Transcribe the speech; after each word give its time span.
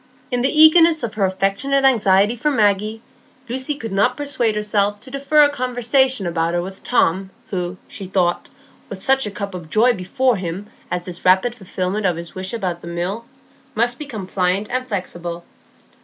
In 0.31 0.41
the 0.41 0.49
eagerness 0.49 1.03
of 1.03 1.13
her 1.13 1.25
affectionate 1.25 1.85
anxiety 1.85 2.35
for 2.35 2.49
Maggie, 2.49 3.03
Lucy 3.47 3.75
could 3.75 3.91
not 3.91 4.17
persuade 4.17 4.55
herself 4.55 4.99
to 5.01 5.11
defer 5.11 5.43
a 5.43 5.49
conversation 5.51 6.25
about 6.25 6.55
her 6.55 6.61
with 6.63 6.83
Tom, 6.83 7.29
who, 7.51 7.77
she 7.87 8.07
thought, 8.07 8.49
with 8.89 8.99
such 8.99 9.27
a 9.27 9.29
cup 9.29 9.53
of 9.53 9.69
joy 9.69 9.93
before 9.93 10.37
him 10.37 10.65
as 10.89 11.03
this 11.03 11.23
rapid 11.23 11.53
fulfilment 11.53 12.07
of 12.07 12.15
his 12.17 12.33
wish 12.33 12.51
about 12.51 12.81
the 12.81 12.87
Mill, 12.87 13.25
must 13.75 13.99
become 13.99 14.25
pliant 14.25 14.71
and 14.71 14.87
flexible. 14.87 15.43